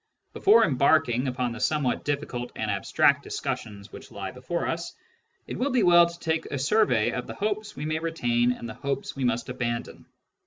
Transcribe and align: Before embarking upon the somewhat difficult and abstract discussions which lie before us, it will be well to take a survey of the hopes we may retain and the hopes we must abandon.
Before 0.33 0.65
embarking 0.65 1.27
upon 1.27 1.51
the 1.51 1.59
somewhat 1.59 2.03
difficult 2.03 2.51
and 2.55 2.71
abstract 2.71 3.21
discussions 3.21 3.91
which 3.91 4.09
lie 4.09 4.31
before 4.31 4.65
us, 4.67 4.95
it 5.45 5.59
will 5.59 5.69
be 5.69 5.83
well 5.83 6.07
to 6.09 6.19
take 6.19 6.47
a 6.47 6.57
survey 6.57 7.11
of 7.11 7.27
the 7.27 7.35
hopes 7.35 7.75
we 7.75 7.85
may 7.85 7.99
retain 7.99 8.51
and 8.51 8.67
the 8.67 8.73
hopes 8.73 9.15
we 9.15 9.25
must 9.25 9.47
abandon. 9.47 10.07